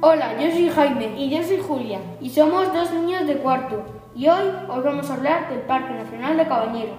Hola, 0.00 0.40
yo 0.40 0.48
soy 0.52 0.68
Jaime 0.68 1.12
Y 1.16 1.28
yo 1.28 1.42
soy 1.42 1.58
Julia. 1.58 1.98
y 2.20 2.30
somos 2.30 2.72
dos 2.72 2.92
niños 2.92 3.26
de 3.26 3.38
cuarto 3.38 3.82
y 4.14 4.28
hoy 4.28 4.44
os 4.68 4.84
vamos 4.84 5.10
a 5.10 5.14
hablar 5.14 5.50
del 5.50 5.62
Parque 5.62 5.92
Nacional 5.92 6.36
de 6.36 6.46
Cabañeros. 6.46 6.94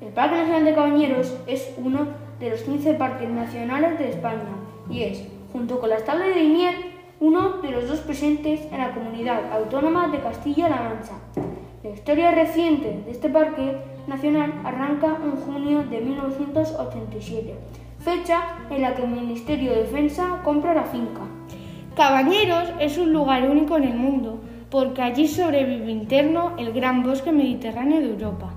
El 0.00 0.08
Parque 0.08 0.36
Nacional 0.36 0.64
de 0.64 0.74
Cabañeros 0.74 1.36
es 1.46 1.74
uno 1.76 2.06
de 2.40 2.48
los 2.48 2.62
15 2.62 2.94
parques 2.94 3.28
nacionales 3.28 3.98
de 3.98 4.08
España 4.08 4.56
y 4.88 5.02
es, 5.02 5.28
junto 5.52 5.78
con 5.78 5.90
las 5.90 6.06
tablas 6.06 6.34
de 6.34 6.42
Miel, 6.42 6.74
uno 7.20 7.60
de 7.60 7.70
los 7.70 7.86
dos 7.86 7.98
presentes 7.98 8.62
en 8.72 8.78
la 8.78 8.94
comunidad 8.94 9.52
autónoma 9.52 10.08
de 10.08 10.20
Castilla-La 10.20 10.76
Mancha. 10.76 11.14
La 11.82 11.90
historia 11.90 12.30
reciente 12.30 13.02
de 13.04 13.10
este 13.10 13.28
parque 13.28 13.76
nacional 14.06 14.54
arranca 14.64 15.18
en 15.22 15.36
junio 15.36 15.84
de 15.84 16.00
1987, 16.00 17.54
fecha 17.98 18.40
en 18.70 18.80
la 18.80 18.94
que 18.94 19.02
el 19.02 19.10
Ministerio 19.10 19.72
de 19.72 19.82
Defensa 19.82 20.40
compra 20.42 20.72
la 20.72 20.84
finca. 20.84 21.20
Cabañeros 21.96 22.72
es 22.80 22.98
un 22.98 23.12
lugar 23.12 23.48
único 23.48 23.76
en 23.76 23.84
el 23.84 23.94
mundo 23.94 24.42
porque 24.68 25.00
allí 25.00 25.28
sobrevive 25.28 25.92
interno 25.92 26.54
el 26.58 26.72
gran 26.72 27.04
bosque 27.04 27.30
mediterráneo 27.30 28.00
de 28.00 28.10
Europa, 28.10 28.52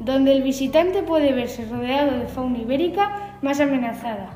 donde 0.00 0.32
el 0.32 0.42
visitante 0.42 1.04
puede 1.04 1.32
verse 1.32 1.64
rodeado 1.70 2.18
de 2.18 2.26
fauna 2.26 2.58
ibérica 2.58 3.38
más 3.42 3.60
amenazada 3.60 4.30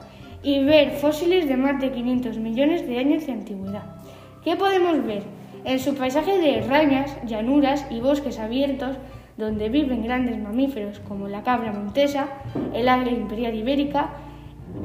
y 0.45 0.63
ver 0.63 0.93
fósiles 0.93 1.49
de 1.49 1.57
más 1.57 1.81
de 1.81 1.91
500 1.91 2.39
millones 2.39 2.87
de 2.87 2.99
años 2.99 3.27
de 3.27 3.33
antigüedad. 3.33 3.97
¿Qué 4.45 4.55
podemos 4.55 5.05
ver? 5.05 5.25
En 5.65 5.81
su 5.81 5.97
paisaje 5.97 6.39
de 6.39 6.61
rañas, 6.61 7.17
llanuras 7.27 7.85
y 7.91 8.01
bosques 8.01 8.39
abiertos, 8.39 8.97
donde 9.37 9.69
viven 9.69 10.05
grandes 10.05 10.39
mamíferos 10.39 11.01
como 11.01 11.27
la 11.27 11.43
cabra 11.43 11.73
montesa, 11.73 12.29
el 12.73 12.89
águila 12.89 13.17
imperial 13.17 13.57
ibérica, 13.57 14.11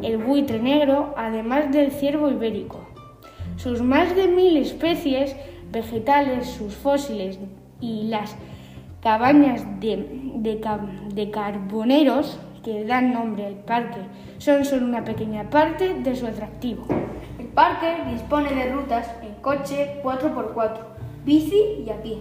el 0.01 0.17
buitre 0.17 0.57
negro, 0.57 1.13
además 1.15 1.71
del 1.71 1.91
ciervo 1.91 2.31
ibérico. 2.31 2.89
Sus 3.57 3.81
más 3.81 4.15
de 4.15 4.27
mil 4.27 4.57
especies 4.57 5.35
vegetales, 5.71 6.47
sus 6.47 6.75
fósiles 6.75 7.39
y 7.81 8.03
las 8.03 8.35
cabañas 9.01 9.63
de, 9.79 9.97
de 10.35 10.61
de 11.13 11.31
carboneros 11.31 12.39
que 12.63 12.85
dan 12.85 13.13
nombre 13.13 13.45
al 13.45 13.55
parque 13.55 14.01
son 14.37 14.65
solo 14.65 14.85
una 14.85 15.03
pequeña 15.03 15.49
parte 15.49 15.93
de 15.93 16.15
su 16.15 16.27
atractivo. 16.27 16.85
El 17.39 17.47
parque 17.47 18.03
dispone 18.11 18.53
de 18.53 18.71
rutas 18.71 19.09
en 19.21 19.33
coche 19.41 20.01
4x4, 20.03 20.77
bici 21.25 21.83
y 21.85 21.89
a 21.89 22.01
pie. 22.01 22.17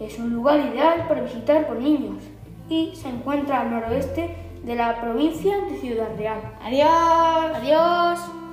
Es 0.00 0.18
un 0.18 0.34
lugar 0.34 0.60
ideal 0.60 1.06
para 1.08 1.22
visitar 1.22 1.66
con 1.66 1.82
niños 1.82 2.22
y 2.68 2.92
se 2.94 3.08
encuentra 3.08 3.60
al 3.60 3.70
noroeste 3.70 4.34
de 4.64 4.74
la 4.74 5.00
provincia 5.00 5.56
de 5.70 5.78
Ciudad 5.78 6.08
Real. 6.16 6.40
Adiós. 6.62 7.56
Adiós. 7.56 8.45